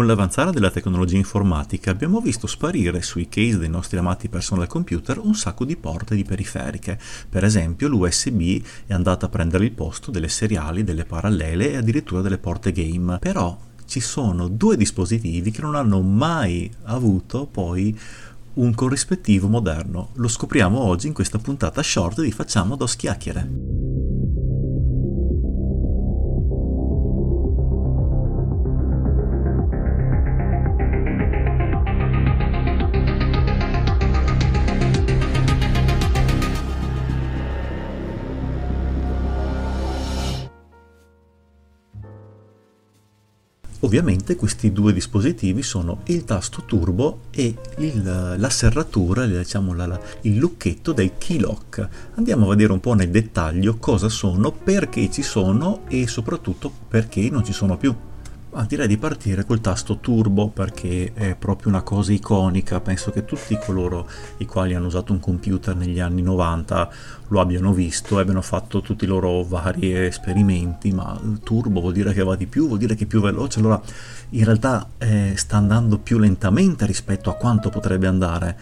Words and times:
con 0.00 0.08
l'avanzare 0.08 0.50
della 0.50 0.70
tecnologia 0.70 1.18
informatica 1.18 1.90
abbiamo 1.90 2.22
visto 2.22 2.46
sparire 2.46 3.02
sui 3.02 3.28
case 3.28 3.58
dei 3.58 3.68
nostri 3.68 3.98
amati 3.98 4.30
personal 4.30 4.66
computer 4.66 5.18
un 5.18 5.34
sacco 5.34 5.66
di 5.66 5.76
porte 5.76 6.14
di 6.14 6.24
periferiche. 6.24 6.98
Per 7.28 7.44
esempio 7.44 7.86
l'USB 7.86 8.62
è 8.86 8.94
andata 8.94 9.26
a 9.26 9.28
prendere 9.28 9.66
il 9.66 9.72
posto 9.72 10.10
delle 10.10 10.28
seriali, 10.28 10.84
delle 10.84 11.04
parallele 11.04 11.72
e 11.72 11.76
addirittura 11.76 12.22
delle 12.22 12.38
porte 12.38 12.72
game. 12.72 13.18
Però 13.18 13.54
ci 13.84 14.00
sono 14.00 14.48
due 14.48 14.78
dispositivi 14.78 15.50
che 15.50 15.60
non 15.60 15.74
hanno 15.74 16.00
mai 16.00 16.72
avuto 16.84 17.44
poi 17.44 17.94
un 18.54 18.74
corrispettivo 18.74 19.48
moderno. 19.48 20.12
Lo 20.14 20.28
scopriamo 20.28 20.78
oggi 20.78 21.08
in 21.08 21.12
questa 21.12 21.36
puntata 21.36 21.82
short 21.82 22.22
di 22.22 22.32
Facciamo 22.32 22.74
dos 22.74 22.96
chiacchiere. 22.96 23.79
Ovviamente 43.90 44.36
questi 44.36 44.70
due 44.70 44.92
dispositivi 44.92 45.64
sono 45.64 46.02
il 46.04 46.22
tasto 46.22 46.62
turbo 46.64 47.22
e 47.32 47.56
il, 47.78 48.34
la 48.36 48.48
serratura, 48.48 49.26
diciamo 49.26 49.74
la, 49.74 49.86
la, 49.86 50.00
il 50.20 50.36
lucchetto 50.36 50.92
del 50.92 51.14
keylock. 51.18 51.88
Andiamo 52.14 52.46
a 52.46 52.50
vedere 52.50 52.70
un 52.70 52.78
po' 52.78 52.94
nel 52.94 53.10
dettaglio 53.10 53.78
cosa 53.78 54.08
sono, 54.08 54.52
perché 54.52 55.10
ci 55.10 55.22
sono 55.22 55.80
e 55.88 56.06
soprattutto 56.06 56.70
perché 56.86 57.28
non 57.30 57.44
ci 57.44 57.52
sono 57.52 57.76
più. 57.76 57.92
Ma 58.52 58.64
direi 58.64 58.88
di 58.88 58.98
partire 58.98 59.44
col 59.44 59.60
tasto 59.60 59.98
turbo 59.98 60.48
perché 60.48 61.12
è 61.14 61.36
proprio 61.36 61.68
una 61.68 61.82
cosa 61.82 62.12
iconica, 62.12 62.80
penso 62.80 63.12
che 63.12 63.24
tutti 63.24 63.56
coloro 63.56 64.08
i 64.38 64.44
quali 64.44 64.74
hanno 64.74 64.88
usato 64.88 65.12
un 65.12 65.20
computer 65.20 65.76
negli 65.76 66.00
anni 66.00 66.20
90 66.20 66.90
lo 67.28 67.40
abbiano 67.40 67.72
visto 67.72 68.18
e 68.18 68.22
abbiano 68.22 68.42
fatto 68.42 68.80
tutti 68.80 69.04
i 69.04 69.06
loro 69.06 69.44
vari 69.44 69.92
esperimenti, 69.92 70.90
ma 70.90 71.16
turbo 71.44 71.80
vuol 71.80 71.92
dire 71.92 72.12
che 72.12 72.24
va 72.24 72.34
di 72.34 72.48
più, 72.48 72.66
vuol 72.66 72.80
dire 72.80 72.96
che 72.96 73.04
è 73.04 73.06
più 73.06 73.20
veloce, 73.20 73.60
allora 73.60 73.80
in 74.30 74.44
realtà 74.44 74.88
eh, 74.98 75.34
sta 75.36 75.56
andando 75.56 75.98
più 75.98 76.18
lentamente 76.18 76.86
rispetto 76.86 77.30
a 77.30 77.34
quanto 77.34 77.70
potrebbe 77.70 78.08
andare, 78.08 78.58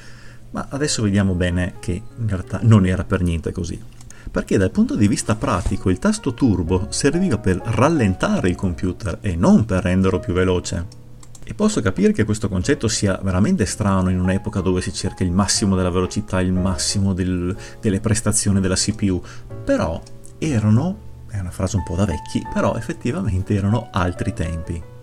ma 0.51 0.67
adesso 0.69 1.03
vediamo 1.03 1.33
bene 1.33 1.77
che 1.79 1.93
in 1.93 2.29
realtà 2.29 2.61
non 2.63 2.85
era 2.85 3.05
per 3.05 3.23
niente 3.23 3.53
così 3.53 3.97
perché 4.31 4.57
dal 4.57 4.71
punto 4.71 4.95
di 4.95 5.09
vista 5.09 5.35
pratico 5.35 5.91
il 5.91 5.99
tasto 5.99 6.35
turbo 6.35 6.87
serviva 6.91 7.39
per 7.39 7.61
rallentare 7.63 8.49
il 8.49 8.57
computer 8.57 9.19
e 9.21 9.37
non 9.37 9.65
per 9.65 9.83
renderlo 9.83 10.19
più 10.19 10.33
veloce. 10.33 10.87
E 11.45 11.55
posso 11.55 11.81
capire 11.81 12.13
che 12.13 12.25
questo 12.25 12.49
concetto 12.49 12.89
sia 12.89 13.19
veramente 13.23 13.65
strano 13.65 14.11
in 14.11 14.21
un'epoca 14.21 14.61
dove 14.61 14.83
si 14.83 14.93
cerca 14.93 15.25
il 15.25 15.33
massimo 15.33 15.77
della 15.77 15.91
velocità, 15.91 16.41
il 16.41 16.53
massimo 16.53 17.15
del, 17.15 17.57
delle 17.81 18.01
prestazioni 18.01 18.61
della 18.61 18.75
CPU, 18.75 19.23
però 19.65 20.01
erano, 20.37 21.25
è 21.31 21.39
una 21.39 21.51
frase 21.51 21.77
un 21.77 21.85
po' 21.85 21.97
da 21.97 22.05
vecchi, 22.05 22.47
però 22.53 22.75
effettivamente 22.75 23.55
erano 23.55 23.89
altri 23.91 24.35
tempi. 24.35 24.97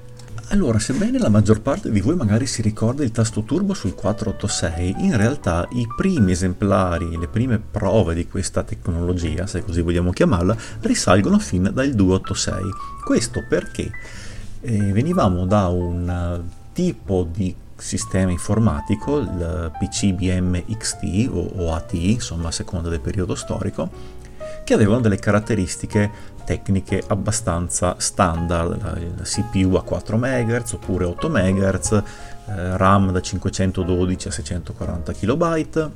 Allora, 0.50 0.78
sebbene 0.78 1.18
la 1.18 1.30
maggior 1.30 1.62
parte 1.62 1.90
di 1.92 2.02
voi 2.02 2.16
magari 2.16 2.46
si 2.46 2.62
ricorda 2.62 3.04
il 3.04 3.12
tasto 3.12 3.42
turbo 3.42 3.74
sul 3.74 3.96
486, 3.96 4.96
in 5.00 5.18
realtà 5.18 5.68
i 5.72 5.88
primi 5.98 6.32
esemplari, 6.32 7.18
le 7.18 7.28
prime 7.28 7.60
prove 7.60 8.14
di 8.14 8.28
questa 8.28 8.62
tecnologia, 8.62 9.48
se 9.48 9.64
così 9.64 9.82
vogliamo 9.82 10.12
chiamarla, 10.12 10.56
risalgono 10.82 11.40
fin 11.40 11.72
dal 11.74 11.92
286. 11.92 12.64
Questo 13.04 13.44
perché 13.50 13.90
eh, 14.62 14.92
venivamo 14.94 15.46
da 15.46 15.68
un 15.68 16.44
tipo 16.74 17.28
di 17.30 17.54
sistema 17.76 18.32
informatico, 18.32 19.18
il 19.18 19.72
PCBM 19.80 20.64
XT 20.78 21.28
o, 21.32 21.52
o 21.56 21.74
AT, 21.74 21.94
insomma 21.94 22.50
a 22.50 22.52
seconda 22.52 22.90
del 22.90 23.02
periodo 23.02 23.34
storico, 23.34 23.90
che 24.66 24.74
avevano 24.74 25.00
delle 25.00 25.18
caratteristiche 25.18 26.34
tecniche 26.44 27.02
abbastanza 27.08 27.96
standard, 27.98 28.82
la, 28.82 29.24
CPU 29.24 29.76
a 29.76 29.84
4 29.84 30.18
MHz 30.18 30.74
oppure 30.74 31.06
8 31.06 31.30
MHz, 31.30 31.92
eh, 31.92 32.78
RAM 32.78 33.12
da 33.12 33.22
512 33.22 34.28
a 34.28 34.32
640 34.32 35.14
KB, 35.14 35.92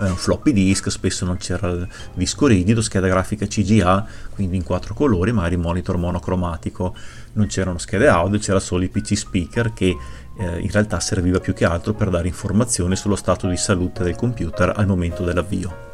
eh, 0.00 0.06
floppy 0.14 0.52
disk, 0.52 0.90
spesso 0.90 1.24
non 1.24 1.38
c'era 1.38 1.68
il 1.70 1.88
disco 2.14 2.46
rigido, 2.46 2.80
scheda 2.82 3.08
grafica 3.08 3.46
CGA, 3.46 4.06
quindi 4.32 4.56
in 4.56 4.62
quattro 4.62 4.94
colori, 4.94 5.32
magari 5.32 5.56
monitor 5.56 5.96
monocromatico, 5.96 6.94
non 7.32 7.46
c'erano 7.46 7.78
schede 7.78 8.06
audio, 8.06 8.38
c'era 8.38 8.60
solo 8.60 8.84
il 8.84 8.90
PC 8.90 9.16
speaker 9.16 9.72
che 9.72 9.96
eh, 10.38 10.58
in 10.60 10.70
realtà 10.70 11.00
serviva 11.00 11.40
più 11.40 11.52
che 11.52 11.64
altro 11.64 11.94
per 11.94 12.10
dare 12.10 12.28
informazioni 12.28 12.94
sullo 12.94 13.16
stato 13.16 13.48
di 13.48 13.56
salute 13.56 14.04
del 14.04 14.14
computer 14.14 14.72
al 14.76 14.86
momento 14.86 15.24
dell'avvio. 15.24 15.87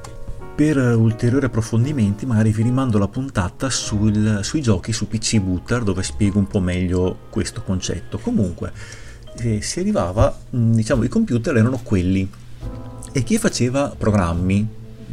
Per 0.54 0.76
ulteriori 0.76 1.46
approfondimenti 1.46 2.26
magari 2.26 2.52
vi 2.52 2.62
rimando 2.62 2.96
la 2.96 3.08
puntata 3.08 3.68
sul, 3.70 4.38
sui 4.44 4.62
giochi 4.62 4.92
su 4.92 5.08
PC 5.08 5.40
Booter 5.40 5.82
dove 5.82 6.04
spiego 6.04 6.38
un 6.38 6.46
po' 6.46 6.60
meglio 6.60 7.22
questo 7.28 7.60
concetto. 7.62 8.18
Comunque 8.18 8.70
eh, 9.38 9.60
si 9.62 9.80
arrivava, 9.80 10.32
mm, 10.54 10.74
diciamo 10.74 11.02
i 11.02 11.08
computer 11.08 11.56
erano 11.56 11.80
quelli 11.82 12.30
e 13.10 13.22
chi 13.24 13.36
faceva 13.36 13.92
programmi, 13.98 14.64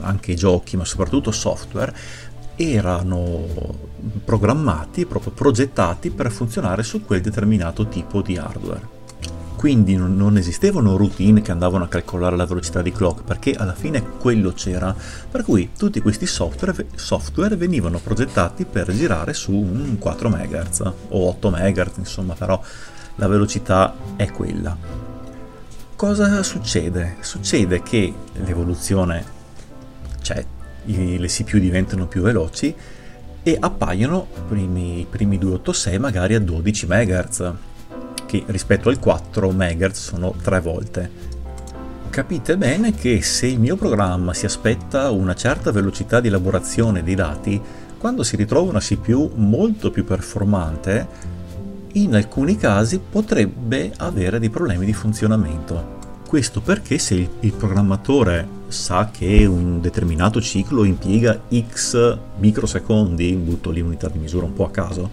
anche 0.02 0.36
giochi 0.36 0.78
ma 0.78 0.86
soprattutto 0.86 1.32
software, 1.32 1.92
erano 2.56 3.80
programmati, 4.24 5.08
proprio 5.08 5.32
progettati 5.32 6.12
per 6.12 6.32
funzionare 6.32 6.84
su 6.84 7.04
quel 7.04 7.22
determinato 7.22 7.88
tipo 7.88 8.22
di 8.22 8.38
hardware 8.38 9.00
quindi 9.62 9.96
non, 9.96 10.38
esistevano 10.38 10.98
routine 10.98 11.44
che 11.44 11.52
andavano 11.52 11.84
a 11.84 11.88
calcolare 11.88 12.36
la 12.36 12.48
velocità 12.48 12.82
di 12.82 12.92
clock 12.92 13.22
perché 13.24 13.52
alla 13.52 13.76
fine 13.76 14.02
quello 14.18 14.54
c'era. 14.54 14.92
Per 15.30 15.44
cui 15.44 15.70
tutti 15.78 16.02
questi 16.02 16.26
software, 16.26 16.88
software 16.96 17.56
venivano 17.56 18.00
progettati 18.00 18.66
per 18.66 18.92
girare 18.92 19.36
su 19.36 19.52
un 19.52 19.98
4 20.00 20.30
MHz 20.30 20.80
o 21.10 21.28
8 21.28 21.52
MHz 21.52 21.98
insomma 21.98 22.34
però 22.34 22.60
la 23.18 23.28
velocità 23.28 23.94
è 24.16 24.32
quella. 24.32 24.76
Cosa 25.96 26.42
succede? 26.42 27.18
succede 27.20 27.84
che 27.84 28.12
l'evoluzione 28.44 29.24
cioè 30.24 30.44
i, 30.86 31.20
le 31.20 31.28
CPU 31.28 31.60
diventano 31.60 32.08
più 32.08 32.24
veloci 32.24 32.74
e 33.44 33.58
appaiono 33.60 34.28
i 34.32 34.42
primi, 34.48 35.06
primi 35.08 35.38
286 35.38 36.00
magari 36.00 36.34
a 36.34 36.40
12 36.40 36.88
MHz 36.88 37.54
che 38.32 38.44
rispetto 38.48 38.88
al 38.88 38.98
4 38.98 39.52
MHz 39.52 40.00
sono 40.00 40.34
tre 40.42 40.62
volte. 40.62 41.30
Capite 42.10 42.56
bene 42.56 42.94
che 42.94 43.22
se 43.22 43.48
il 43.48 43.60
mio 43.60 43.76
programma 43.76 44.34
si 44.34 44.46
aspetta 44.46 45.10
una 45.10 45.36
certa 45.36 45.72
velocità 45.72 46.22
di 46.22 46.30
elaborazione 46.30 47.04
dei 47.04 47.16
dati, 47.16 47.62
quando 47.98 48.24
si 48.24 48.38
ritrova 48.38 48.70
una 48.70 48.80
CPU 48.80 49.32
molto 49.36 49.92
più 49.92 50.06
performante, 50.06 51.08
in 51.94 52.16
alcuni 52.16 52.56
casi 52.56 53.00
potrebbe 53.00 53.92
avere 53.98 54.40
dei 54.40 54.50
problemi 54.50 54.86
di 54.86 54.94
funzionamento. 54.94 56.00
Questo 56.26 56.62
perché 56.62 57.00
se 57.00 57.30
il, 57.38 57.52
programmatore 57.52 58.48
sa 58.68 59.10
che 59.12 59.46
un 59.46 59.82
determinato 59.82 60.40
ciclo 60.40 60.86
impiega 60.86 61.38
x 61.54 62.18
microsecondi, 62.38 63.34
butto 63.36 63.72
lì 63.72 63.82
unità 63.82 64.08
di 64.08 64.20
misura 64.20 64.46
un 64.46 64.54
po' 64.54 64.66
a 64.66 64.72
caso, 64.72 65.10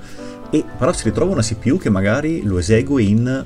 e 0.51 0.65
però 0.79 0.93
si 0.93 1.05
ritrova 1.05 1.33
una 1.33 1.43
CPU 1.43 1.79
che 1.79 1.91
magari 1.91 2.43
lo 2.43 2.59
esegue 2.59 3.03
in 3.03 3.45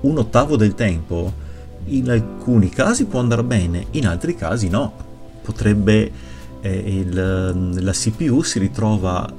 un 0.00 0.18
ottavo 0.18 0.56
del 0.56 0.74
tempo. 0.74 1.50
In 1.86 2.10
alcuni 2.10 2.68
casi 2.68 3.06
può 3.06 3.20
andare 3.20 3.42
bene, 3.42 3.86
in 3.92 4.06
altri 4.06 4.34
casi 4.34 4.68
no. 4.68 4.92
Potrebbe 5.42 6.10
eh, 6.60 6.98
il, 7.00 7.82
la 7.82 7.92
CPU 7.92 8.42
si 8.42 8.58
ritrova 8.58 9.30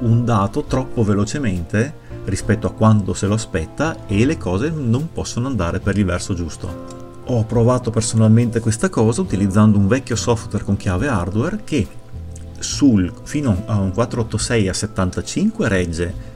un 0.00 0.24
dato 0.24 0.64
troppo 0.64 1.02
velocemente 1.02 2.00
rispetto 2.24 2.66
a 2.66 2.72
quando 2.72 3.14
se 3.14 3.26
lo 3.26 3.34
aspetta 3.34 4.06
e 4.06 4.24
le 4.24 4.36
cose 4.36 4.70
non 4.70 5.08
possono 5.12 5.48
andare 5.48 5.80
per 5.80 5.98
il 5.98 6.04
verso 6.04 6.34
giusto. 6.34 7.00
Ho 7.26 7.44
provato 7.44 7.90
personalmente 7.90 8.60
questa 8.60 8.88
cosa 8.88 9.20
utilizzando 9.20 9.78
un 9.78 9.88
vecchio 9.88 10.16
software 10.16 10.64
con 10.64 10.76
chiave 10.76 11.08
hardware 11.08 11.60
che 11.64 11.86
sul, 12.58 13.12
fino 13.24 13.62
a 13.66 13.78
un 13.80 13.92
486 13.92 14.68
a 14.68 14.72
75 14.72 15.68
regge 15.68 16.30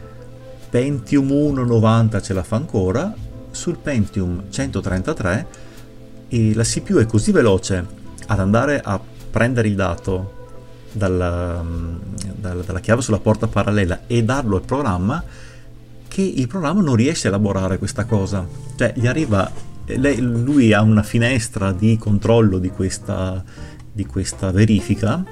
Pentium 0.69 1.31
1 1.31 1.65
90 1.65 2.21
ce 2.21 2.33
la 2.33 2.43
fa 2.43 2.57
ancora, 2.57 3.15
sul 3.51 3.79
Pentium 3.79 4.45
133 4.51 5.47
e 6.29 6.55
la 6.55 6.65
CPU 6.65 6.99
è 6.99 7.07
così 7.07 7.33
veloce 7.33 7.87
ad 8.27 8.41
andare 8.41 8.81
a 8.81 9.01
prendere 9.31 9.69
il 9.69 9.75
dato 9.75 10.35
dalla, 10.93 11.63
dalla, 12.37 12.63
dalla 12.63 12.81
chiave 12.81 13.03
sulla 13.03 13.19
porta 13.19 13.47
parallela 13.47 14.01
e 14.07 14.25
darlo 14.25 14.57
al 14.57 14.63
programma 14.63 15.23
che 16.09 16.23
il 16.23 16.47
programma 16.47 16.81
non 16.81 16.97
riesce 16.97 17.27
a 17.27 17.31
elaborare 17.31 17.79
questa 17.79 18.05
cosa. 18.05 18.47
Cioè 18.77 18.93
gli 18.97 19.07
arriva, 19.07 19.51
lei, 19.85 20.19
lui 20.21 20.73
ha 20.73 20.81
una 20.81 21.03
finestra 21.03 21.73
di 21.73 21.99
controllo 21.99 22.59
di 22.59 22.71
questa, 22.71 23.45
di 23.93 24.07
questa 24.07 24.51
verifica 24.51 25.25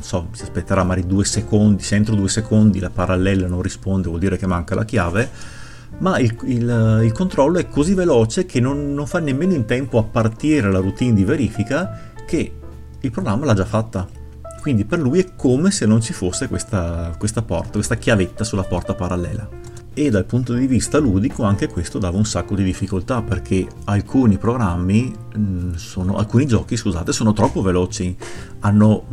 so, 0.00 0.28
si 0.32 0.42
aspetterà 0.42 0.82
magari 0.82 1.06
due 1.06 1.24
secondi, 1.24 1.82
se 1.82 1.96
entro 1.96 2.14
due 2.14 2.28
secondi 2.28 2.78
la 2.78 2.90
parallela 2.90 3.46
non 3.46 3.62
risponde 3.62 4.08
vuol 4.08 4.20
dire 4.20 4.36
che 4.36 4.46
manca 4.46 4.74
la 4.74 4.84
chiave, 4.84 5.30
ma 5.98 6.18
il, 6.18 6.36
il, 6.44 7.00
il 7.04 7.12
controllo 7.12 7.58
è 7.58 7.68
così 7.68 7.94
veloce 7.94 8.46
che 8.46 8.60
non, 8.60 8.94
non 8.94 9.06
fa 9.06 9.18
nemmeno 9.20 9.52
in 9.52 9.64
tempo 9.64 9.98
a 9.98 10.02
partire 10.02 10.70
la 10.70 10.80
routine 10.80 11.14
di 11.14 11.24
verifica 11.24 12.12
che 12.26 12.52
il 13.00 13.10
programma 13.10 13.44
l'ha 13.44 13.54
già 13.54 13.64
fatta. 13.64 14.08
Quindi 14.60 14.86
per 14.86 14.98
lui 14.98 15.20
è 15.20 15.34
come 15.36 15.70
se 15.70 15.84
non 15.84 16.00
ci 16.00 16.14
fosse 16.14 16.48
questa, 16.48 17.14
questa 17.18 17.42
porta, 17.42 17.72
questa 17.72 17.96
chiavetta 17.96 18.44
sulla 18.44 18.62
porta 18.62 18.94
parallela. 18.94 19.46
E 19.96 20.10
dal 20.10 20.24
punto 20.24 20.54
di 20.54 20.66
vista 20.66 20.98
ludico 20.98 21.44
anche 21.44 21.68
questo 21.68 22.00
dava 22.00 22.16
un 22.16 22.24
sacco 22.24 22.56
di 22.56 22.64
difficoltà 22.64 23.22
perché 23.22 23.64
alcuni 23.84 24.38
programmi, 24.38 25.14
mm, 25.38 25.74
sono, 25.74 26.16
alcuni 26.16 26.46
giochi 26.46 26.76
scusate, 26.76 27.12
sono 27.12 27.32
troppo 27.32 27.62
veloci. 27.62 28.16
Hanno, 28.60 29.04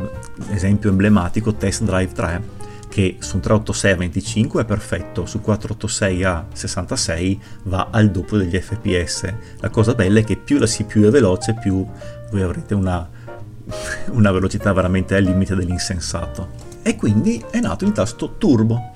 esempio 0.50 0.90
emblematico, 0.90 1.54
Test 1.54 1.84
Drive 1.84 2.12
3 2.14 2.60
che 2.90 3.18
su 3.20 3.36
un 3.36 3.42
386 3.42 3.92
a 3.92 3.96
25 3.96 4.62
è 4.64 4.66
perfetto, 4.66 5.26
su 5.26 5.40
486 5.40 6.24
a 6.26 6.46
66 6.52 7.42
va 7.64 7.88
al 7.90 8.12
doppio 8.12 8.38
degli 8.38 8.58
fps. 8.60 9.34
La 9.60 9.70
cosa 9.70 9.94
bella 9.94 10.20
è 10.20 10.24
che 10.26 10.36
più 10.36 10.58
la 10.58 10.66
CPU 10.66 11.04
è 11.04 11.10
veloce, 11.10 11.54
più 11.54 11.88
voi 12.32 12.42
avrete 12.42 12.74
una, 12.74 13.08
una 14.12 14.32
velocità 14.32 14.74
veramente 14.74 15.16
al 15.16 15.24
limite 15.24 15.56
dell'insensato. 15.56 16.70
E 16.82 16.98
quindi 16.98 17.42
è 17.50 17.60
nato 17.60 17.86
il 17.86 17.94
tasto 17.94 18.36
turbo, 18.38 18.92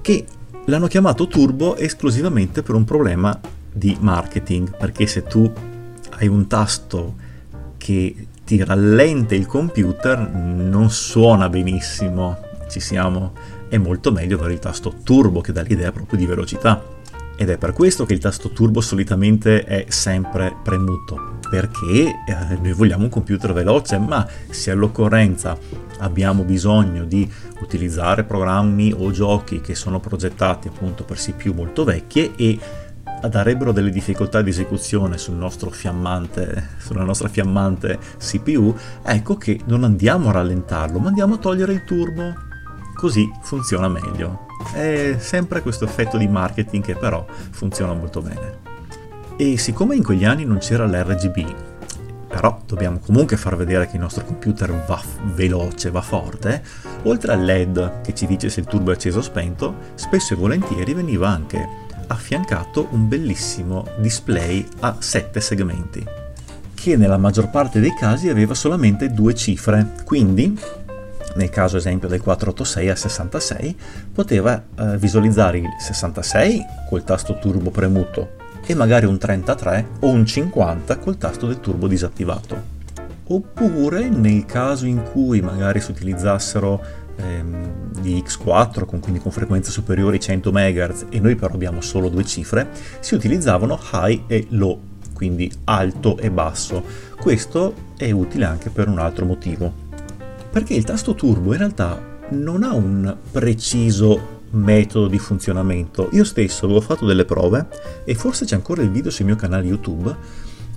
che 0.00 0.24
l'hanno 0.70 0.86
chiamato 0.86 1.26
turbo 1.26 1.76
esclusivamente 1.76 2.62
per 2.62 2.74
un 2.74 2.84
problema 2.84 3.38
di 3.72 3.96
marketing, 4.00 4.76
perché 4.76 5.06
se 5.06 5.24
tu 5.24 5.50
hai 6.10 6.28
un 6.28 6.46
tasto 6.46 7.14
che 7.76 8.26
ti 8.44 8.62
rallenta 8.64 9.34
il 9.34 9.46
computer 9.46 10.18
non 10.28 10.90
suona 10.90 11.48
benissimo 11.48 12.48
ci 12.68 12.80
siamo, 12.80 13.32
è 13.68 13.76
molto 13.78 14.12
meglio 14.12 14.38
avere 14.38 14.54
il 14.54 14.58
tasto 14.60 14.94
turbo 15.02 15.40
che 15.40 15.52
dà 15.52 15.62
l'idea 15.62 15.92
proprio 15.92 16.18
di 16.18 16.26
velocità. 16.26 16.98
Ed 17.36 17.48
è 17.48 17.58
per 17.58 17.72
questo 17.72 18.04
che 18.04 18.12
il 18.12 18.18
tasto 18.18 18.50
turbo 18.50 18.80
solitamente 18.80 19.64
è 19.64 19.86
sempre 19.88 20.54
premuto, 20.62 21.38
perché 21.48 22.22
eh, 22.26 22.58
noi 22.60 22.72
vogliamo 22.72 23.04
un 23.04 23.10
computer 23.10 23.52
veloce, 23.52 23.98
ma 23.98 24.26
se 24.50 24.70
all'occorrenza 24.70 25.58
abbiamo 26.00 26.42
bisogno 26.42 27.04
di 27.04 27.30
utilizzare 27.60 28.24
programmi 28.24 28.92
o 28.96 29.10
giochi 29.10 29.60
che 29.60 29.74
sono 29.74 30.00
progettati 30.00 30.68
appunto 30.68 31.04
per 31.04 31.16
CPU 31.16 31.52
molto 31.52 31.84
vecchie 31.84 32.32
e 32.36 32.58
darebbero 33.28 33.72
delle 33.72 33.90
difficoltà 33.90 34.42
di 34.42 34.50
esecuzione 34.50 35.18
sul 35.18 35.36
sulla 36.78 37.04
nostra 37.04 37.28
fiammante 37.28 37.98
CPU, 38.18 38.74
ecco 39.02 39.36
che 39.36 39.60
non 39.66 39.84
andiamo 39.84 40.28
a 40.28 40.32
rallentarlo, 40.32 40.98
ma 40.98 41.08
andiamo 41.08 41.34
a 41.34 41.38
togliere 41.38 41.72
il 41.72 41.84
turbo 41.84 42.48
così 42.94 43.30
funziona 43.40 43.88
meglio. 43.88 44.46
È 44.74 45.16
sempre 45.18 45.62
questo 45.62 45.86
effetto 45.86 46.18
di 46.18 46.28
marketing 46.28 46.84
che 46.84 46.94
però 46.94 47.24
funziona 47.50 47.94
molto 47.94 48.20
bene. 48.20 48.58
E 49.36 49.56
siccome 49.56 49.94
in 49.94 50.02
quegli 50.02 50.26
anni 50.26 50.44
non 50.44 50.58
c'era 50.58 50.84
l'RGB, 50.84 51.69
però 52.30 52.60
dobbiamo 52.64 53.00
comunque 53.00 53.36
far 53.36 53.56
vedere 53.56 53.88
che 53.88 53.96
il 53.96 54.02
nostro 54.02 54.24
computer 54.24 54.72
va 54.86 55.02
veloce, 55.34 55.90
va 55.90 56.00
forte, 56.00 56.62
oltre 57.02 57.32
al 57.32 57.42
LED 57.42 58.02
che 58.02 58.14
ci 58.14 58.26
dice 58.26 58.48
se 58.48 58.60
il 58.60 58.66
turbo 58.66 58.92
è 58.92 58.94
acceso 58.94 59.18
o 59.18 59.22
spento, 59.22 59.74
spesso 59.96 60.34
e 60.34 60.36
volentieri 60.36 60.94
veniva 60.94 61.28
anche 61.28 61.68
affiancato 62.06 62.86
un 62.92 63.08
bellissimo 63.08 63.84
display 63.98 64.64
a 64.80 64.96
7 64.96 65.40
segmenti, 65.40 66.06
che 66.72 66.96
nella 66.96 67.18
maggior 67.18 67.50
parte 67.50 67.80
dei 67.80 67.94
casi 67.94 68.28
aveva 68.28 68.54
solamente 68.54 69.10
due 69.10 69.34
cifre, 69.34 69.94
quindi 70.04 70.56
nel 71.34 71.50
caso 71.50 71.76
esempio 71.76 72.08
del 72.08 72.20
486 72.20 72.88
a 72.88 72.96
66, 72.96 73.76
poteva 74.12 74.62
eh, 74.78 74.96
visualizzare 74.98 75.58
il 75.58 75.68
66 75.78 76.64
col 76.88 77.04
tasto 77.04 77.38
turbo 77.38 77.70
premuto 77.70 78.38
e 78.66 78.74
magari 78.74 79.06
un 79.06 79.18
33 79.18 79.86
o 80.00 80.08
un 80.08 80.24
50 80.24 80.98
col 80.98 81.18
tasto 81.18 81.46
del 81.46 81.60
turbo 81.60 81.86
disattivato. 81.86 82.78
Oppure 83.26 84.08
nel 84.08 84.44
caso 84.44 84.86
in 84.86 85.02
cui 85.02 85.40
magari 85.40 85.80
si 85.80 85.90
utilizzassero 85.90 86.82
ehm, 87.16 88.00
di 88.00 88.22
X4, 88.26 88.84
con, 88.84 89.00
quindi 89.00 89.20
con 89.20 89.30
frequenze 89.30 89.70
superiori 89.70 90.16
ai 90.16 90.22
100 90.22 90.50
MHz 90.50 91.06
e 91.10 91.20
noi 91.20 91.36
però 91.36 91.54
abbiamo 91.54 91.80
solo 91.80 92.08
due 92.08 92.24
cifre, 92.24 92.68
si 93.00 93.14
utilizzavano 93.14 93.78
high 93.92 94.22
e 94.26 94.46
low, 94.50 94.80
quindi 95.14 95.50
alto 95.64 96.18
e 96.18 96.30
basso. 96.30 96.82
Questo 97.16 97.74
è 97.96 98.10
utile 98.10 98.44
anche 98.44 98.70
per 98.70 98.88
un 98.88 98.98
altro 98.98 99.24
motivo 99.24 99.88
perché 100.50 100.74
il 100.74 100.84
tasto 100.84 101.14
turbo 101.14 101.52
in 101.52 101.58
realtà 101.58 102.18
non 102.30 102.64
ha 102.64 102.74
un 102.74 103.16
preciso 103.30 104.39
metodo 104.50 105.06
di 105.08 105.18
funzionamento. 105.18 106.08
Io 106.12 106.24
stesso 106.24 106.64
avevo 106.64 106.80
fatto 106.80 107.06
delle 107.06 107.24
prove 107.24 107.68
e 108.04 108.14
forse 108.14 108.44
c'è 108.44 108.54
ancora 108.54 108.82
il 108.82 108.90
video 108.90 109.10
sul 109.10 109.26
mio 109.26 109.36
canale 109.36 109.66
YouTube 109.66 110.14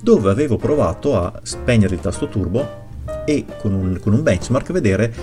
dove 0.00 0.30
avevo 0.30 0.56
provato 0.56 1.16
a 1.16 1.40
spegnere 1.42 1.94
il 1.94 2.00
tasto 2.00 2.28
turbo 2.28 2.82
e 3.24 3.44
con 3.58 3.72
un, 3.72 3.98
con 4.00 4.12
un 4.12 4.22
benchmark 4.22 4.70
vedere 4.72 5.14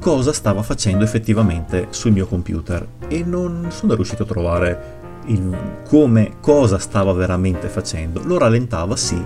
cosa 0.00 0.32
stava 0.32 0.62
facendo 0.62 1.04
effettivamente 1.04 1.86
sul 1.90 2.12
mio 2.12 2.26
computer 2.26 2.86
e 3.08 3.22
non 3.24 3.68
sono 3.70 3.94
riuscito 3.94 4.24
a 4.24 4.26
trovare 4.26 4.94
il, 5.26 5.56
come 5.88 6.36
cosa 6.40 6.78
stava 6.78 7.12
veramente 7.12 7.68
facendo. 7.68 8.20
Lo 8.24 8.38
rallentava 8.38 8.96
sì, 8.96 9.20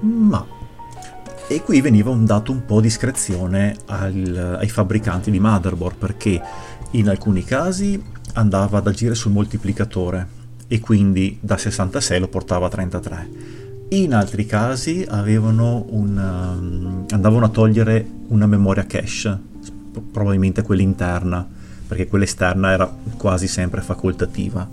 ma 0.00 0.54
e 1.48 1.62
qui 1.62 1.80
veniva 1.80 2.10
un 2.10 2.24
dato 2.24 2.50
un 2.50 2.64
po' 2.64 2.80
discrezione 2.80 3.76
al, 3.86 4.56
ai 4.58 4.68
fabbricanti 4.68 5.30
di 5.30 5.38
motherboard 5.38 5.96
perché 5.96 6.42
in 6.92 7.08
alcuni 7.08 7.44
casi 7.44 8.02
andava 8.34 8.78
ad 8.78 8.86
agire 8.86 9.14
sul 9.14 9.32
moltiplicatore 9.32 10.34
e 10.68 10.80
quindi 10.80 11.38
da 11.40 11.56
66 11.56 12.20
lo 12.20 12.28
portava 12.28 12.66
a 12.66 12.70
33. 12.70 13.28
In 13.90 14.14
altri 14.14 14.46
casi 14.46 15.06
un, 15.88 16.16
um, 16.16 17.04
andavano 17.10 17.44
a 17.44 17.48
togliere 17.48 18.04
una 18.28 18.46
memoria 18.46 18.84
cache, 18.84 19.38
probabilmente 20.10 20.62
quella 20.62 20.82
interna, 20.82 21.46
perché 21.86 22.08
quella 22.08 22.24
esterna 22.24 22.72
era 22.72 22.92
quasi 23.16 23.46
sempre 23.46 23.80
facoltativa. 23.82 24.68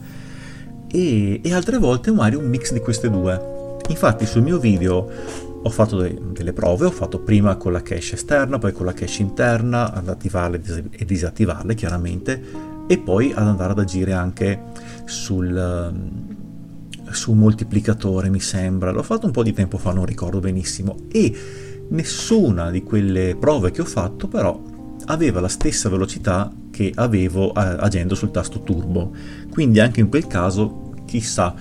E, 0.88 1.42
e 1.44 1.54
altre 1.54 1.78
volte 1.78 2.12
magari 2.12 2.36
un 2.36 2.50
mix 2.50 2.74
di 2.74 2.80
queste 2.80 3.10
due. 3.10 3.52
Infatti 3.90 4.26
sul 4.26 4.42
mio 4.42 4.58
video 4.58 5.10
ho 5.66 5.70
fatto 5.70 5.98
de- 5.98 6.20
delle 6.32 6.54
prove, 6.54 6.86
ho 6.86 6.92
fatto 6.92 7.20
prima 7.20 7.56
con 7.56 7.72
la 7.72 7.82
cache 7.82 8.14
esterna, 8.14 8.60
poi 8.60 8.74
con 8.74 8.86
la 8.86 8.94
cache 8.94 9.22
interna, 9.22 9.94
ad 9.94 10.10
attivarle 10.10 10.62
e 10.92 11.06
disattivarle 11.06 11.74
chiaramente, 11.74 12.42
e 12.88 12.98
poi 13.00 13.32
ad 13.32 13.48
andare 13.48 13.72
ad 13.72 13.80
agire 13.80 14.12
anche 14.12 14.62
sul, 15.06 15.90
um, 15.92 17.12
sul 17.12 17.38
moltiplicatore, 17.38 18.30
mi 18.30 18.42
sembra. 18.42 18.92
L'ho 18.92 19.04
fatto 19.04 19.26
un 19.26 19.32
po' 19.32 19.44
di 19.44 19.54
tempo 19.54 19.78
fa, 19.78 19.94
non 19.94 20.06
ricordo 20.06 20.40
benissimo, 20.40 20.98
e 21.10 21.34
nessuna 21.90 22.70
di 22.70 22.84
quelle 22.84 23.36
prove 23.40 23.72
che 23.72 23.82
ho 23.82 23.86
fatto 23.86 24.28
però 24.28 24.62
aveva 25.06 25.42
la 25.42 25.50
stessa 25.50 25.90
velocità 25.90 26.52
che 26.72 26.92
avevo 26.94 27.52
agendo 27.52 28.16
sul 28.16 28.32
tasto 28.32 28.64
turbo. 28.64 29.12
Quindi 29.50 29.80
anche 29.80 30.00
in 30.00 30.10
quel 30.10 30.28
caso, 30.28 30.94
chissà, 31.06 31.54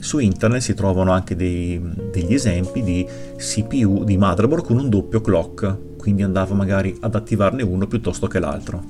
su 0.00 0.18
internet 0.18 0.60
si 0.62 0.74
trovano 0.74 1.12
anche 1.12 1.36
dei, 1.36 1.80
degli 2.10 2.34
esempi 2.34 2.82
di 2.82 3.06
CPU 3.36 4.04
di 4.04 4.16
motherboard 4.16 4.64
con 4.64 4.78
un 4.78 4.88
doppio 4.88 5.20
clock, 5.20 5.96
quindi 5.96 6.22
andava 6.22 6.54
magari 6.54 6.96
ad 7.00 7.14
attivarne 7.14 7.62
uno 7.62 7.86
piuttosto 7.86 8.26
che 8.26 8.38
l'altro. 8.38 8.82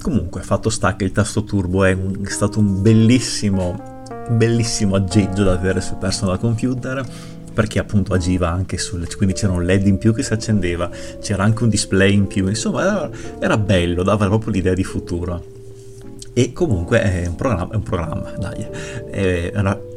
Comunque, 0.00 0.40
fatto 0.40 0.70
sta 0.70 0.96
che 0.96 1.04
il 1.04 1.12
tasto 1.12 1.44
turbo 1.44 1.84
è, 1.84 1.92
un, 1.92 2.24
è 2.24 2.30
stato 2.30 2.58
un 2.58 2.80
bellissimo, 2.80 4.02
bellissimo 4.30 4.96
aggeggio 4.96 5.44
da 5.44 5.52
avere 5.52 5.80
sul 5.80 5.98
personal 5.98 6.38
computer 6.38 7.04
perché 7.52 7.78
appunto 7.80 8.14
agiva 8.14 8.48
anche 8.48 8.78
sul 8.78 9.12
quindi 9.16 9.34
c'era 9.34 9.52
un 9.52 9.64
led 9.64 9.84
in 9.84 9.98
più 9.98 10.14
che 10.14 10.22
si 10.22 10.32
accendeva 10.32 10.88
c'era 11.20 11.42
anche 11.42 11.64
un 11.64 11.68
display 11.68 12.14
in 12.14 12.28
più 12.28 12.46
insomma 12.46 12.82
era, 12.82 13.10
era 13.40 13.58
bello 13.58 14.04
dava 14.04 14.28
proprio 14.28 14.52
l'idea 14.52 14.72
di 14.72 14.84
futuro 14.84 15.44
e 16.32 16.52
comunque 16.52 17.02
è 17.02 17.26
un 17.26 17.34
programma, 17.34 17.72
è 17.72 17.76
un 17.76 17.82
programma 17.82 18.30
dai, 18.38 18.66
è 19.10 19.50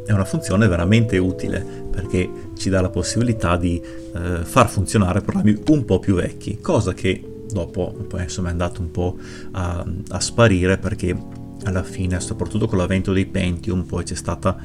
è 0.05 0.12
una 0.12 0.25
funzione 0.25 0.67
veramente 0.67 1.17
utile 1.17 1.65
perché 1.89 2.29
ci 2.55 2.69
dà 2.69 2.81
la 2.81 2.89
possibilità 2.89 3.55
di 3.57 3.81
eh, 3.81 4.43
far 4.43 4.69
funzionare 4.69 5.22
programmi 5.22 5.62
un 5.69 5.86
po' 5.86 6.00
più 6.00 6.15
vecchi, 6.15 6.60
cosa 6.60 6.93
che 6.93 7.22
dopo 7.51 7.93
poi 8.07 8.24
insomma 8.24 8.50
è 8.50 8.51
andato 8.51 8.81
un 8.81 8.91
po' 8.91 9.17
a, 9.51 9.86
a 10.10 10.19
sparire 10.19 10.77
perché 10.77 11.15
alla 11.63 11.83
fine, 11.83 12.19
soprattutto 12.19 12.67
con 12.67 12.77
l'avvento 12.77 13.13
dei 13.13 13.25
Pentium, 13.25 13.83
poi 13.83 14.03
c'è 14.03 14.15
stata 14.15 14.57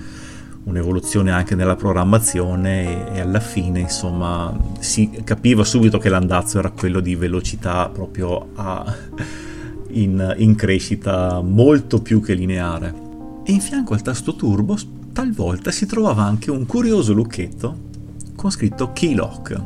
un'evoluzione 0.64 1.30
anche 1.30 1.54
nella 1.54 1.76
programmazione 1.76 3.14
e, 3.14 3.20
alla 3.20 3.40
fine 3.40 3.80
insomma 3.80 4.54
si 4.80 5.10
capiva 5.24 5.64
subito 5.64 5.98
che 5.98 6.08
l'andazzo 6.08 6.58
era 6.58 6.70
quello 6.70 7.00
di 7.00 7.14
velocità 7.14 7.88
proprio 7.88 8.50
a, 8.54 8.94
in, 9.90 10.34
in 10.38 10.54
crescita 10.54 11.40
molto 11.40 12.02
più 12.02 12.20
che 12.20 12.34
lineare. 12.34 13.06
E 13.44 13.52
in 13.52 13.60
fianco 13.60 13.94
al 13.94 14.02
tasto 14.02 14.34
turbo 14.34 14.76
talvolta 15.18 15.72
si 15.72 15.84
trovava 15.84 16.22
anche 16.22 16.48
un 16.52 16.64
curioso 16.64 17.12
lucchetto 17.12 17.76
con 18.36 18.52
scritto 18.52 18.92
Keylock. 18.92 19.60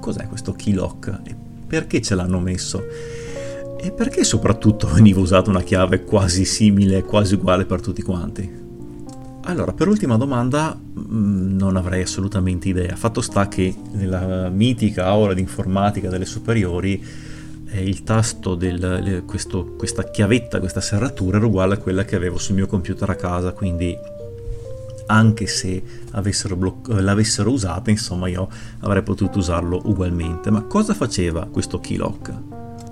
Cos'è 0.00 0.26
questo 0.26 0.54
Keylock 0.54 1.20
e 1.22 1.36
perché 1.66 2.00
ce 2.00 2.14
l'hanno 2.14 2.40
messo? 2.40 2.82
E 3.78 3.90
perché 3.90 4.24
soprattutto 4.24 4.88
veniva 4.88 5.20
usata 5.20 5.50
una 5.50 5.60
chiave 5.60 6.02
quasi 6.02 6.46
simile, 6.46 7.02
quasi 7.02 7.34
uguale 7.34 7.66
per 7.66 7.82
tutti 7.82 8.00
quanti? 8.00 8.50
Allora, 9.42 9.74
per 9.74 9.86
l'ultima 9.86 10.16
domanda 10.16 10.74
mh, 10.74 11.56
non 11.58 11.76
avrei 11.76 12.00
assolutamente 12.00 12.70
idea. 12.70 12.96
Fatto 12.96 13.20
sta 13.20 13.48
che 13.48 13.74
nella 13.92 14.48
mitica 14.48 15.04
aula 15.04 15.34
di 15.34 15.42
informatica 15.42 16.08
delle 16.08 16.24
superiori 16.24 17.04
eh, 17.68 17.82
il 17.82 18.02
tasto 18.02 18.58
questo, 19.26 19.74
questa 19.76 20.04
chiavetta, 20.04 20.58
questa 20.58 20.80
serratura 20.80 21.36
era 21.36 21.44
uguale 21.44 21.74
a 21.74 21.78
quella 21.78 22.06
che 22.06 22.16
avevo 22.16 22.38
sul 22.38 22.54
mio 22.54 22.66
computer 22.66 23.10
a 23.10 23.14
casa, 23.14 23.52
quindi 23.52 24.14
anche 25.06 25.46
se 25.46 25.82
bloc- 26.56 26.88
l'avessero 26.88 27.50
usata, 27.50 27.90
insomma 27.90 28.28
io 28.28 28.48
avrei 28.80 29.02
potuto 29.02 29.38
usarlo 29.38 29.80
ugualmente. 29.84 30.50
Ma 30.50 30.62
cosa 30.62 30.94
faceva 30.94 31.46
questo 31.46 31.80
keylock? 31.80 32.34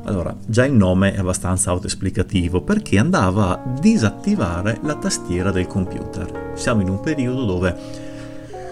Allora, 0.05 0.37
già 0.47 0.67
il 0.67 0.75
nome 0.75 1.15
è 1.15 1.19
abbastanza 1.19 1.71
autoesplicativo 1.71 2.61
perché 2.61 2.99
andava 2.99 3.51
a 3.53 3.79
disattivare 3.81 4.79
la 4.83 4.97
tastiera 4.97 5.51
del 5.51 5.67
computer. 5.67 6.53
Siamo 6.55 6.83
in 6.83 6.91
un 6.91 7.01
periodo 7.01 7.47
dove 7.47 8.03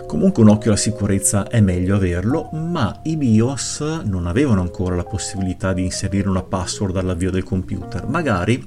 comunque 0.06 0.42
un 0.42 0.50
occhio 0.50 0.72
alla 0.72 0.78
sicurezza 0.78 1.48
è 1.48 1.62
meglio 1.62 1.96
averlo, 1.96 2.50
ma 2.52 3.00
i 3.04 3.16
BIOS 3.16 4.02
non 4.04 4.26
avevano 4.26 4.60
ancora 4.60 4.94
la 4.94 5.04
possibilità 5.04 5.72
di 5.72 5.84
inserire 5.84 6.28
una 6.28 6.42
password 6.42 6.98
all'avvio 6.98 7.30
del 7.30 7.44
computer. 7.44 8.06
Magari 8.06 8.62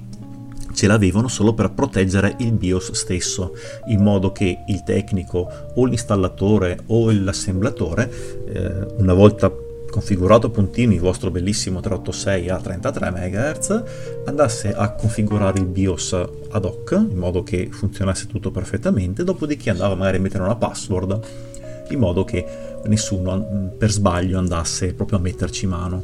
ce 0.76 0.88
l'avevano 0.88 1.28
solo 1.28 1.54
per 1.54 1.72
proteggere 1.72 2.36
il 2.40 2.52
BIOS 2.52 2.92
stesso, 2.92 3.54
in 3.88 4.02
modo 4.02 4.32
che 4.32 4.60
il 4.68 4.84
tecnico 4.84 5.50
o 5.74 5.86
l'installatore 5.86 6.80
o 6.88 7.10
l'assemblatore, 7.12 8.12
eh, 8.48 8.86
una 8.98 9.14
volta 9.14 9.52
configurato 9.90 10.50
puntino 10.50 10.92
il 10.92 11.00
vostro 11.00 11.32
bellissimo 11.32 11.80
386 11.80 12.50
a 12.50 12.58
33 12.60 13.12
MHz, 13.12 13.84
andasse 14.26 14.74
a 14.74 14.92
configurare 14.92 15.60
il 15.60 15.66
BIOS 15.68 16.14
ad 16.50 16.66
hoc, 16.66 16.92
in 16.92 17.18
modo 17.18 17.44
che 17.44 17.70
funzionasse 17.72 18.28
tutto 18.28 18.52
perfettamente, 18.52 19.24
dopodiché 19.24 19.70
andava 19.70 19.96
magari 19.96 20.18
a 20.18 20.20
mettere 20.20 20.44
una 20.44 20.58
password, 20.58 21.20
in 21.90 22.00
modo 22.00 22.26
che 22.26 22.46
nessuno 22.88 23.38
mm, 23.38 23.68
per 23.78 23.90
sbaglio 23.90 24.38
andasse 24.38 24.94
proprio 24.94 25.18
a 25.18 25.22
metterci 25.22 25.66
mano. 25.66 26.04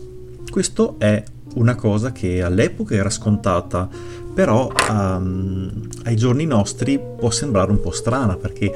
Questo 0.49 0.95
è 0.97 1.21
una 1.55 1.75
cosa 1.75 2.11
che 2.11 2.41
all'epoca 2.41 2.95
era 2.95 3.09
scontata, 3.09 3.89
però 4.33 4.71
um, 4.89 5.87
ai 6.05 6.15
giorni 6.15 6.45
nostri 6.45 6.99
può 6.99 7.29
sembrare 7.29 7.71
un 7.71 7.81
po' 7.81 7.91
strana 7.91 8.35
perché 8.35 8.73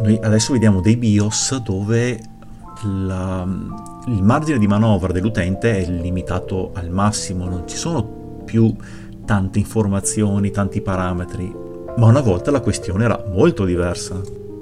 noi 0.00 0.18
adesso 0.22 0.52
vediamo 0.52 0.80
dei 0.80 0.96
BIOS 0.96 1.62
dove 1.62 2.18
la, 2.82 3.46
il 4.06 4.22
margine 4.22 4.58
di 4.58 4.66
manovra 4.66 5.12
dell'utente 5.12 5.80
è 5.80 5.88
limitato 5.88 6.70
al 6.74 6.90
massimo, 6.90 7.48
non 7.48 7.66
ci 7.66 7.76
sono 7.76 8.42
più 8.44 8.74
tante 9.24 9.58
informazioni, 9.58 10.50
tanti 10.50 10.80
parametri, 10.80 11.52
ma 11.96 12.06
una 12.06 12.20
volta 12.20 12.50
la 12.50 12.60
questione 12.60 13.04
era 13.04 13.22
molto 13.32 13.64
diversa. 13.64 14.20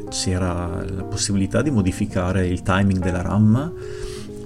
C'era 0.08 0.84
la 0.84 1.04
possibilità 1.04 1.62
di 1.62 1.70
modificare 1.70 2.46
il 2.46 2.62
timing 2.62 3.02
della 3.02 3.22
RAM, 3.22 3.72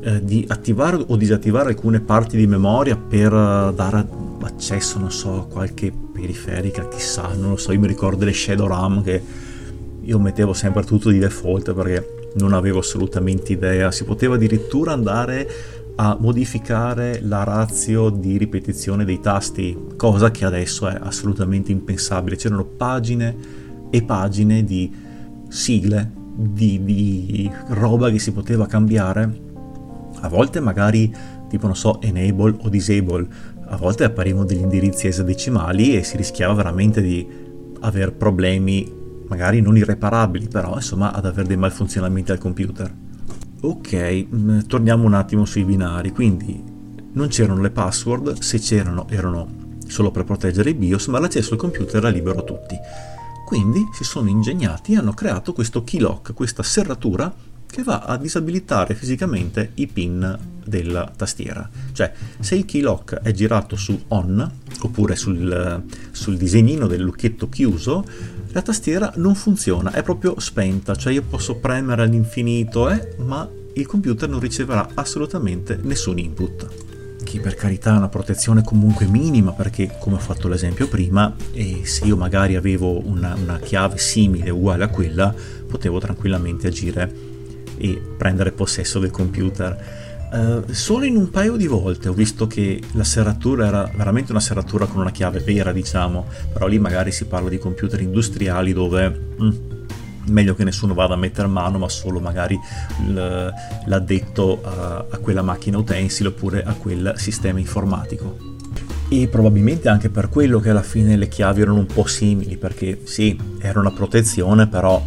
eh, 0.00 0.24
di 0.24 0.44
attivare 0.48 1.04
o 1.04 1.16
disattivare 1.16 1.70
alcune 1.70 2.00
parti 2.00 2.36
di 2.36 2.46
memoria 2.46 2.96
per 2.96 3.32
eh, 3.32 3.72
dare 3.74 4.06
accesso, 4.46 4.98
non 4.98 5.10
so, 5.10 5.40
a 5.40 5.46
qualche 5.46 5.92
periferica, 5.92 6.88
chissà, 6.88 7.34
non 7.34 7.50
lo 7.50 7.56
so, 7.56 7.72
io 7.72 7.80
mi 7.80 7.86
ricordo 7.86 8.24
le 8.24 8.32
Shadow 8.32 8.66
RAM 8.66 9.02
che 9.02 9.22
io 10.00 10.18
mettevo 10.18 10.52
sempre 10.52 10.84
tutto 10.84 11.10
di 11.10 11.18
default 11.18 11.74
perché 11.74 12.30
non 12.36 12.52
avevo 12.52 12.78
assolutamente 12.78 13.52
idea, 13.52 13.90
si 13.90 14.04
poteva 14.04 14.36
addirittura 14.36 14.92
andare 14.92 15.48
a 15.96 16.16
modificare 16.18 17.20
la 17.22 17.42
razio 17.42 18.10
di 18.10 18.36
ripetizione 18.36 19.04
dei 19.04 19.20
tasti, 19.20 19.76
cosa 19.96 20.30
che 20.30 20.44
adesso 20.44 20.88
è 20.88 20.98
assolutamente 21.00 21.72
impensabile. 21.72 22.36
C'erano 22.36 22.64
pagine 22.64 23.34
e 23.90 24.02
pagine 24.02 24.62
di 24.62 24.92
sigle, 25.48 26.10
di, 26.34 26.84
di 26.84 27.50
roba 27.68 28.10
che 28.10 28.18
si 28.18 28.32
poteva 28.32 28.66
cambiare 28.66 29.44
a 30.20 30.28
volte 30.28 30.60
magari 30.60 31.14
tipo 31.48 31.66
non 31.66 31.76
so 31.76 32.00
enable 32.00 32.56
o 32.62 32.68
disable, 32.68 33.26
a 33.76 33.78
volte 33.78 34.04
apparivano 34.04 34.46
degli 34.46 34.62
indirizzi 34.62 35.06
esadecimali 35.06 35.96
e 35.96 36.02
si 36.02 36.16
rischiava 36.16 36.54
veramente 36.54 37.02
di 37.02 37.28
avere 37.80 38.10
problemi 38.10 38.90
magari 39.28 39.60
non 39.60 39.76
irreparabili, 39.76 40.48
però 40.48 40.76
insomma 40.76 41.12
ad 41.12 41.26
avere 41.26 41.46
dei 41.46 41.58
malfunzionamenti 41.58 42.32
al 42.32 42.38
computer. 42.38 42.90
Ok, 43.60 44.26
mm, 44.34 44.60
torniamo 44.60 45.04
un 45.04 45.12
attimo 45.12 45.44
sui 45.44 45.64
binari, 45.64 46.10
quindi 46.10 46.62
non 47.12 47.28
c'erano 47.28 47.60
le 47.60 47.70
password, 47.70 48.38
se 48.38 48.58
c'erano 48.58 49.06
erano 49.10 49.64
solo 49.86 50.10
per 50.10 50.24
proteggere 50.24 50.70
i 50.70 50.74
BIOS, 50.74 51.08
ma 51.08 51.18
l'accesso 51.18 51.52
al 51.52 51.58
computer 51.58 51.96
era 51.96 52.08
libero 52.08 52.40
a 52.40 52.44
tutti. 52.44 52.76
Quindi 53.44 53.86
si 53.92 54.04
sono 54.04 54.30
ingegnati 54.30 54.94
e 54.94 54.96
hanno 54.96 55.12
creato 55.12 55.52
questo 55.52 55.84
keylock, 55.84 56.32
questa 56.32 56.62
serratura 56.62 57.32
che 57.76 57.82
va 57.82 57.98
a 57.98 58.16
disabilitare 58.16 58.94
fisicamente 58.94 59.72
i 59.74 59.86
pin 59.86 60.38
della 60.64 61.12
tastiera. 61.14 61.68
Cioè, 61.92 62.10
se 62.40 62.54
il 62.54 62.64
keylock 62.64 63.16
è 63.16 63.32
girato 63.32 63.76
su 63.76 64.04
on, 64.08 64.50
oppure 64.80 65.14
sul, 65.14 65.82
sul 66.10 66.38
disegnino 66.38 66.86
del 66.86 67.02
lucchetto 67.02 67.50
chiuso, 67.50 68.02
la 68.52 68.62
tastiera 68.62 69.12
non 69.16 69.34
funziona, 69.34 69.92
è 69.92 70.02
proprio 70.02 70.40
spenta, 70.40 70.94
cioè 70.94 71.12
io 71.12 71.20
posso 71.20 71.56
premere 71.56 72.04
all'infinito, 72.04 72.88
eh, 72.88 73.14
ma 73.18 73.46
il 73.74 73.84
computer 73.84 74.26
non 74.26 74.40
riceverà 74.40 74.88
assolutamente 74.94 75.78
nessun 75.82 76.16
input. 76.16 76.66
Che 77.22 77.40
per 77.40 77.56
carità 77.56 77.92
è 77.92 77.98
una 77.98 78.08
protezione 78.08 78.62
comunque 78.62 79.04
minima, 79.04 79.52
perché 79.52 79.98
come 80.00 80.16
ho 80.16 80.20
fatto 80.20 80.48
l'esempio 80.48 80.88
prima, 80.88 81.34
e 81.52 81.82
se 81.84 82.06
io 82.06 82.16
magari 82.16 82.56
avevo 82.56 83.06
una, 83.06 83.34
una 83.34 83.58
chiave 83.58 83.98
simile, 83.98 84.48
uguale 84.48 84.84
a 84.84 84.88
quella, 84.88 85.34
potevo 85.68 85.98
tranquillamente 85.98 86.68
agire 86.68 87.25
e 87.78 88.00
prendere 88.16 88.52
possesso 88.52 88.98
del 88.98 89.10
computer. 89.10 90.04
Uh, 90.32 90.72
solo 90.72 91.04
in 91.04 91.16
un 91.16 91.30
paio 91.30 91.56
di 91.56 91.68
volte 91.68 92.08
ho 92.08 92.12
visto 92.12 92.48
che 92.48 92.82
la 92.92 93.04
serratura 93.04 93.66
era 93.66 93.90
veramente 93.94 94.32
una 94.32 94.40
serratura 94.40 94.86
con 94.86 95.00
una 95.00 95.12
chiave 95.12 95.40
vera, 95.40 95.72
diciamo, 95.72 96.26
però 96.52 96.66
lì 96.66 96.78
magari 96.78 97.12
si 97.12 97.26
parla 97.26 97.48
di 97.48 97.58
computer 97.58 98.00
industriali 98.00 98.72
dove 98.72 99.08
mm, 99.40 99.50
meglio 100.28 100.54
che 100.54 100.64
nessuno 100.64 100.94
vada 100.94 101.14
a 101.14 101.16
mettere 101.16 101.48
mano, 101.48 101.78
ma 101.78 101.88
solo 101.88 102.20
magari 102.20 102.58
l'addetto 103.84 104.60
a, 104.64 105.06
a 105.08 105.18
quella 105.18 105.42
macchina 105.42 105.78
utensile 105.78 106.30
oppure 106.30 106.64
a 106.64 106.72
quel 106.72 107.14
sistema 107.16 107.58
informatico 107.58 108.54
e 109.08 109.28
probabilmente 109.28 109.88
anche 109.88 110.08
per 110.08 110.28
quello 110.28 110.58
che 110.58 110.70
alla 110.70 110.82
fine 110.82 111.16
le 111.16 111.28
chiavi 111.28 111.60
erano 111.60 111.78
un 111.78 111.86
po' 111.86 112.06
simili 112.06 112.56
perché 112.56 113.02
sì, 113.04 113.38
era 113.60 113.78
una 113.78 113.92
protezione 113.92 114.66
però 114.66 115.00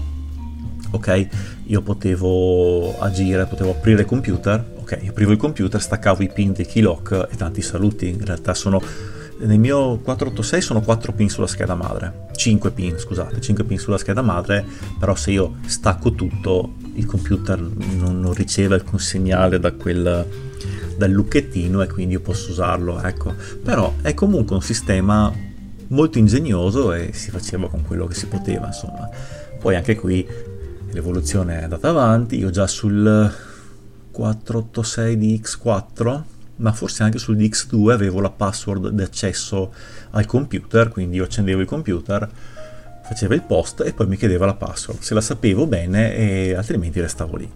ok 0.91 1.27
io 1.69 1.81
potevo 1.81 2.97
agire, 2.99 3.45
potevo 3.45 3.71
aprire 3.71 4.01
il 4.01 4.07
computer, 4.07 4.63
ok, 4.79 4.99
aprivo 5.07 5.31
il 5.31 5.37
computer, 5.37 5.79
staccavo 5.79 6.23
i 6.23 6.31
pin 6.31 6.51
del 6.51 6.65
keylock 6.65 7.27
e 7.31 7.35
tanti 7.35 7.61
saluti, 7.61 8.09
in 8.09 8.25
realtà 8.25 8.53
sono 8.53 8.81
nel 9.41 9.59
mio 9.59 9.97
486 9.97 10.61
sono 10.61 10.81
4 10.81 11.13
pin 11.13 11.29
sulla 11.29 11.47
scheda 11.47 11.75
madre, 11.75 12.27
5 12.35 12.71
pin, 12.71 12.97
scusate, 12.97 13.39
5 13.39 13.63
pin 13.63 13.77
sulla 13.77 13.97
scheda 13.97 14.21
madre, 14.21 14.65
però 14.99 15.15
se 15.15 15.31
io 15.31 15.57
stacco 15.65 16.11
tutto 16.11 16.73
il 16.95 17.05
computer 17.05 17.57
non, 17.59 18.19
non 18.19 18.33
riceve 18.33 18.75
alcun 18.75 18.99
segnale 18.99 19.59
da 19.59 19.71
quel 19.71 20.27
dal 20.97 21.11
lucchettino 21.11 21.81
e 21.81 21.87
quindi 21.87 22.15
io 22.15 22.19
posso 22.19 22.51
usarlo, 22.51 23.01
ecco. 23.01 23.33
Però 23.63 23.93
è 24.01 24.13
comunque 24.13 24.57
un 24.57 24.61
sistema 24.61 25.33
molto 25.87 26.17
ingegnoso 26.17 26.91
e 26.91 27.11
si 27.13 27.31
faceva 27.31 27.69
con 27.69 27.83
quello 27.83 28.05
che 28.07 28.15
si 28.15 28.25
poteva, 28.25 28.67
insomma. 28.67 29.09
Poi 29.57 29.75
anche 29.75 29.95
qui 29.95 30.27
l'evoluzione 30.91 31.59
è 31.59 31.63
andata 31.63 31.89
avanti, 31.89 32.37
io 32.37 32.49
già 32.49 32.67
sul 32.67 33.31
486 34.11 35.17
di 35.17 35.41
X4, 35.43 36.21
ma 36.57 36.71
forse 36.73 37.03
anche 37.03 37.17
sul 37.17 37.37
DX2 37.37 37.91
avevo 37.91 38.19
la 38.19 38.29
password 38.29 38.89
di 38.89 39.01
accesso 39.01 39.73
al 40.11 40.25
computer, 40.25 40.89
quindi 40.89 41.17
io 41.17 41.23
accendevo 41.23 41.61
il 41.61 41.67
computer, 41.67 42.29
facevo 43.03 43.33
il 43.33 43.43
post 43.43 43.81
e 43.85 43.93
poi 43.93 44.07
mi 44.07 44.17
chiedeva 44.17 44.45
la 44.45 44.55
password, 44.55 44.99
se 44.99 45.13
la 45.13 45.21
sapevo 45.21 45.67
bene 45.67 46.15
e 46.15 46.53
altrimenti 46.53 46.99
restavo 46.99 47.37
lì. 47.37 47.49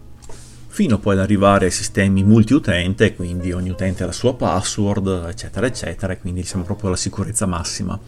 Fino 0.68 0.98
poi 0.98 1.14
ad 1.14 1.20
arrivare 1.20 1.66
ai 1.66 1.72
sistemi 1.72 2.24
multiutente, 2.24 3.14
quindi 3.14 3.52
ogni 3.52 3.70
utente 3.70 4.04
ha 4.04 4.08
la 4.08 4.12
sua 4.12 4.36
password, 4.36 5.26
eccetera, 5.28 5.68
eccetera, 5.68 6.14
e 6.14 6.20
quindi 6.20 6.44
siamo 6.44 6.64
proprio 6.64 6.88
alla 6.88 6.98
sicurezza 6.98 7.46
massima 7.46 8.00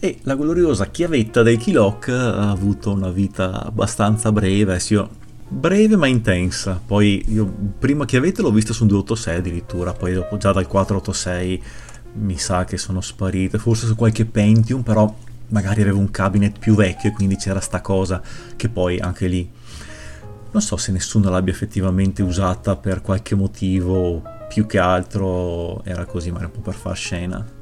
e 0.00 0.18
la 0.22 0.36
gloriosa 0.36 0.86
chiavetta 0.86 1.42
del 1.42 1.58
Keylock 1.58 2.08
ha 2.08 2.50
avuto 2.50 2.92
una 2.92 3.10
vita 3.10 3.64
abbastanza 3.64 4.30
breve, 4.30 4.78
sì, 4.78 5.02
breve 5.48 5.96
ma 5.96 6.06
intensa. 6.06 6.80
Poi 6.84 7.24
io 7.28 7.52
prima 7.78 8.04
chiavetta 8.04 8.42
l'ho 8.42 8.52
vista 8.52 8.72
su 8.72 8.82
un 8.82 8.88
286 8.88 9.36
addirittura, 9.36 9.92
poi 9.92 10.12
dopo 10.12 10.36
già 10.36 10.52
dal 10.52 10.66
486 10.66 11.62
mi 12.14 12.38
sa 12.38 12.64
che 12.64 12.78
sono 12.78 13.00
sparite, 13.00 13.58
forse 13.58 13.86
su 13.86 13.96
qualche 13.96 14.24
Pentium, 14.24 14.82
però 14.82 15.12
magari 15.48 15.82
avevo 15.82 15.98
un 15.98 16.10
cabinet 16.10 16.58
più 16.58 16.74
vecchio 16.74 17.10
e 17.10 17.12
quindi 17.12 17.36
c'era 17.36 17.60
sta 17.60 17.80
cosa 17.80 18.20
che 18.54 18.68
poi 18.68 18.98
anche 18.98 19.26
lì 19.26 19.50
non 20.50 20.62
so 20.62 20.76
se 20.76 20.92
nessuno 20.92 21.28
l'abbia 21.30 21.52
effettivamente 21.52 22.22
usata 22.22 22.76
per 22.76 23.02
qualche 23.02 23.34
motivo, 23.34 24.22
più 24.48 24.66
che 24.66 24.78
altro 24.78 25.84
era 25.84 26.06
così, 26.06 26.30
ma 26.30 26.38
era 26.38 26.46
un 26.46 26.52
po' 26.52 26.60
per 26.60 26.74
far 26.74 26.96
scena. 26.96 27.57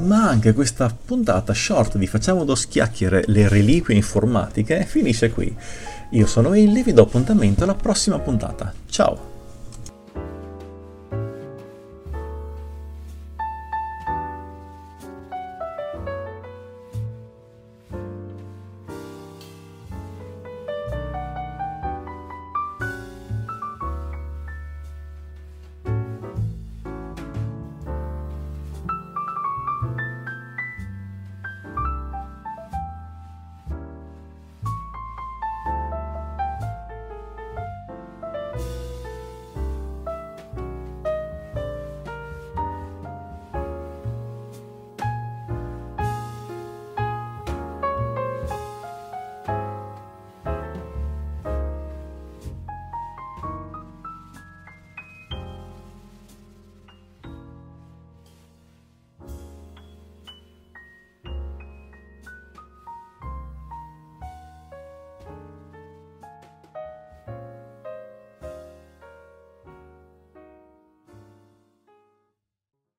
Ma 0.00 0.28
anche 0.28 0.52
questa 0.52 0.94
puntata 1.04 1.52
short 1.52 1.96
di 1.96 2.06
Facciamo 2.06 2.44
dos 2.44 2.66
chiacchiere 2.66 3.24
le 3.26 3.48
reliquie 3.48 3.94
informatiche 3.94 4.84
finisce 4.86 5.30
qui. 5.30 5.54
Io 6.10 6.26
sono 6.26 6.54
Illy, 6.54 6.82
vi 6.82 6.92
do 6.92 7.02
appuntamento 7.02 7.64
alla 7.64 7.74
prossima 7.74 8.18
puntata. 8.18 8.72
Ciao! 8.88 9.29